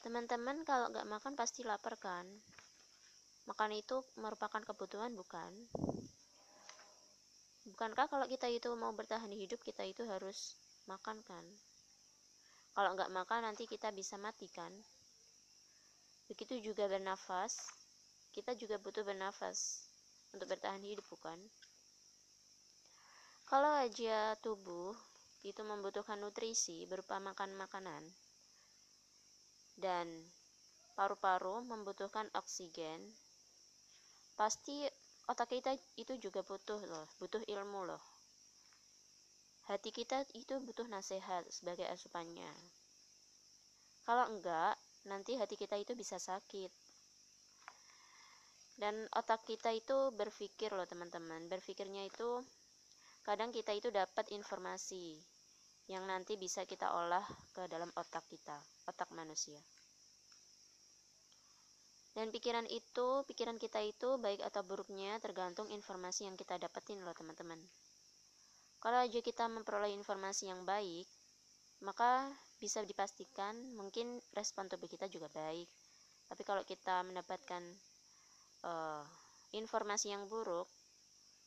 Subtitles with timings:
[0.00, 2.24] Teman-teman kalau nggak makan pasti lapar kan?
[3.44, 5.52] Makan itu merupakan kebutuhan bukan?
[7.68, 10.56] Bukankah kalau kita itu mau bertahan hidup kita itu harus
[10.88, 11.44] makan kan?
[12.72, 14.72] Kalau nggak makan nanti kita bisa mati kan?
[16.32, 17.68] Begitu juga bernafas,
[18.32, 19.84] kita juga butuh bernafas
[20.32, 21.36] untuk bertahan hidup bukan?
[23.44, 24.96] Kalau aja tubuh
[25.44, 28.06] itu membutuhkan nutrisi berupa makan makanan,
[29.80, 30.06] dan
[30.94, 33.00] paru-paru membutuhkan oksigen,
[34.36, 34.84] pasti
[35.26, 38.02] otak kita itu juga butuh loh, butuh ilmu loh.
[39.68, 42.50] Hati kita itu butuh nasihat sebagai asupannya.
[44.04, 44.74] Kalau enggak,
[45.06, 46.68] nanti hati kita itu bisa sakit.
[48.80, 52.40] Dan otak kita itu berpikir loh teman-teman, berpikirnya itu
[53.22, 55.20] kadang kita itu dapat informasi
[55.86, 58.56] yang nanti bisa kita olah ke dalam otak kita,
[58.88, 59.60] otak manusia.
[62.10, 67.14] Dan pikiran itu, pikiran kita itu baik atau buruknya tergantung informasi yang kita dapetin loh
[67.14, 67.58] teman-teman.
[68.80, 71.06] Kalau aja kita memperoleh informasi yang baik,
[71.86, 72.26] maka
[72.58, 75.68] bisa dipastikan mungkin respon tubuh kita juga baik.
[76.26, 77.62] Tapi kalau kita mendapatkan
[78.66, 79.04] uh,
[79.54, 80.66] informasi yang buruk,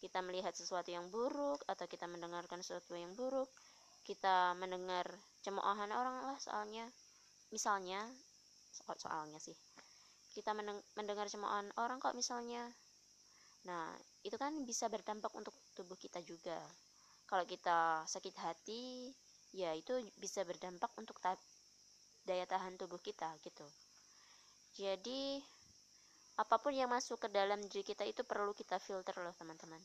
[0.00, 3.48] kita melihat sesuatu yang buruk atau kita mendengarkan sesuatu yang buruk,
[4.06, 5.02] kita mendengar
[5.42, 6.86] cemoohan orang lah soalnya
[7.50, 7.98] misalnya
[8.70, 9.58] so soalnya sih
[10.36, 10.52] kita
[10.92, 12.68] mendengar cemoohan orang kok misalnya.
[13.64, 13.88] Nah
[14.20, 16.60] itu kan bisa berdampak untuk tubuh kita juga.
[17.24, 19.08] Kalau kita sakit hati
[19.56, 21.32] ya itu bisa berdampak untuk ta
[22.28, 23.64] daya tahan tubuh kita gitu.
[24.76, 25.40] Jadi
[26.36, 29.80] apa pun yang masuk ke dalam diri kita itu perlu kita filter loh teman-teman.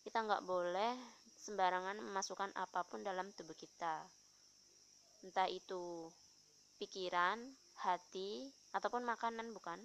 [0.00, 0.96] Kita nggak boleh
[1.44, 4.00] sembarangan memasukkan apa pun dalam tubuh kita.
[5.20, 6.08] Entah itu
[6.94, 7.42] pikiran,
[7.82, 9.82] hati, ataupun makanan bukan?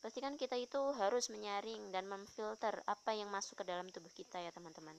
[0.00, 4.48] Pastikan kita itu harus menyaring dan memfilter apa yang masuk ke dalam tubuh kita ya
[4.48, 4.96] teman-teman.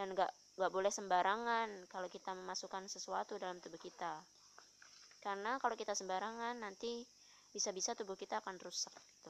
[0.00, 4.16] Dan gak, gak boleh sembarangan kalau kita memasukkan sesuatu dalam tubuh kita.
[5.20, 7.04] Karena kalau kita sembarangan nanti
[7.52, 9.28] bisa-bisa tubuh kita akan rusak gitu.